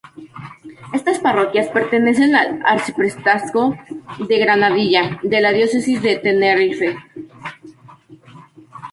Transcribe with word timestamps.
Estas 0.95 1.19
parroquias 1.19 1.67
pertenecen 1.69 2.35
al 2.35 2.59
arciprestazgo 2.65 3.77
de 4.27 4.39
Granadilla 4.39 5.19
de 5.21 5.41
la 5.41 5.51
diócesis 5.53 6.01
de 6.01 6.15
Tenerife. 6.15 6.97